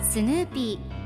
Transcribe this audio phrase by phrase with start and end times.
[0.00, 0.98] スヌーピー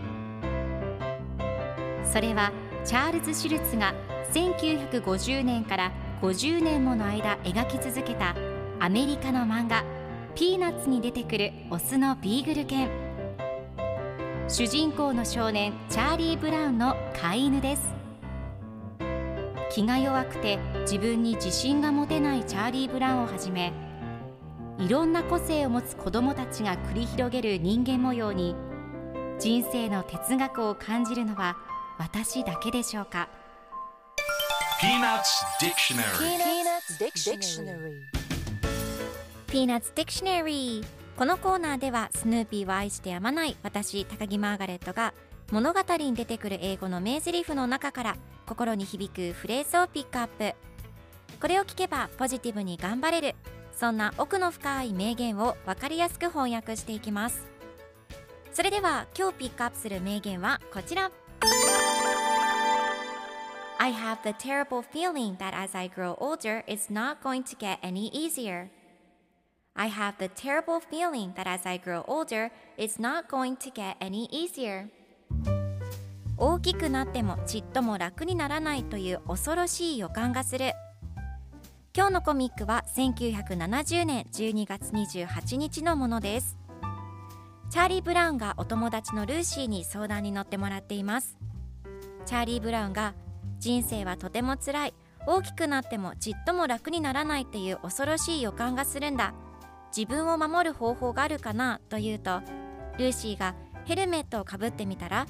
[2.04, 2.52] それは
[2.84, 3.94] チャールズ・シュルツが
[4.32, 8.34] 1950年から50年もの間描き続けた
[8.80, 9.84] アメリカの漫画
[10.34, 12.88] 「ピーナッツ」に出てくるオスのビーグル犬。
[14.48, 18.01] 主人公の少年チャーリー・ブラウンの飼い犬です。
[19.72, 23.72] 気が弱くて自分に自信が持てないチャーリー・ブラウンをはじめ
[24.78, 28.54] いろんな個性を持つ子どもたちが繰り広げる人間模様に
[29.38, 31.56] 人生の哲学を感じるのは
[31.98, 33.30] 私だけでしょうか
[34.80, 35.22] ？Peanuts
[35.60, 36.02] Dictionary
[37.00, 38.22] Peanuts Dictionary.
[39.46, 40.84] Peanuts Dictionary
[41.16, 45.14] このコーナーではスヌーピーを愛してやまない私高木マーガレットが
[45.52, 48.16] 物語に出てくる英語の名台詞の中から
[48.46, 50.54] 心に響くフレーズをピックアップ
[51.42, 53.34] これを聞けばポジティブに頑張れる
[53.70, 57.46] そんな奥の深い名言を分かりやすく翻訳していきます
[58.54, 61.10] それでは今日ピックアップする名言はこちら
[63.78, 67.76] I have the terrible feeling that as I grow older it's not going to get
[67.82, 68.70] any easier
[69.74, 73.96] I have the terrible feeling that as I grow older it's not going to get
[74.00, 74.88] any easier
[76.36, 80.72] 大きくなってもちっとも楽にならないという恐ろしい予感がする。
[81.94, 86.58] 今日のコミックは1970年12月28日のものです。
[87.70, 91.36] チャーリー・ブラウンがお友達のルーシーに相談に乗ってもらっています。
[92.26, 93.14] チャーリー・ブラウンが
[93.58, 94.94] 人生はとても辛い。
[95.26, 99.34] 大きくなってもちっとも楽にならないっていう恐ろしい予感がするんだ。
[99.96, 102.40] 自分を守る方法があるかなと言うと
[102.98, 105.26] ルーシーがヘルメットをかぶってみたら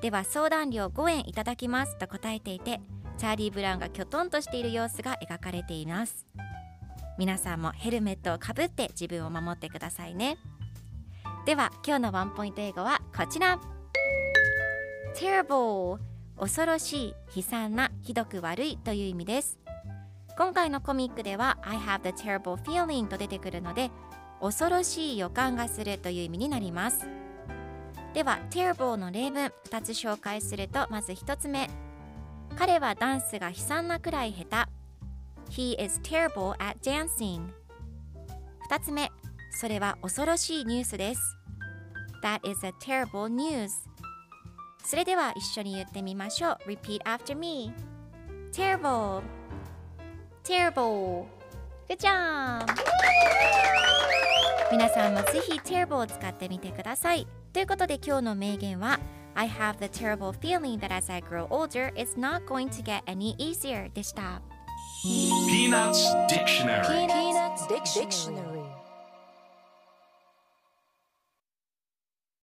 [0.00, 2.80] では相談料5円いただきますと答えていて
[3.16, 6.26] チャーリー・ブラウンがきょとんとしている様子が描かれています。
[7.18, 10.38] 皆さんもヘルメットをかぶって自分を守ってくださいね。
[11.44, 13.58] では今日のワンポイント英語はこちら。
[15.16, 15.98] Terrible
[16.38, 19.58] 恐ろしい悲惨なひどく悪いという意味です。
[20.36, 23.90] 今回のコミックでは I have the terrible feeling と出てくるので
[24.40, 27.27] 恐ろしい予感がするという意味になります。
[28.14, 31.68] では terrible の例文2つ紹介するとまず1つ目
[32.56, 37.42] 彼はダンスが悲惨なくらい下手 He is terrible at dancing
[38.70, 39.10] 2つ目
[39.50, 41.36] それは恐ろしいニュースです
[42.22, 43.70] That is a terrible news
[44.84, 47.72] それでは一緒に言ってみましょう Repeat after me
[48.52, 49.22] Terrible
[50.42, 51.26] Terrible
[51.88, 52.66] Good job
[54.70, 57.26] 皆さんもぜひ Terrible を使ってみてください
[57.57, 58.99] ということで今日の名言は
[59.35, 63.03] I have the terrible feeling that as I grow older it's not going to get
[63.05, 64.41] any easier でした
[65.03, 68.56] Peanuts Dictionary Peanuts Dictionary.